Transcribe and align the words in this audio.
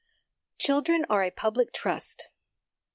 Children 0.57 1.05
are 1.11 1.23
a 1.23 1.29
Public 1.29 1.71
Trust. 1.71 2.29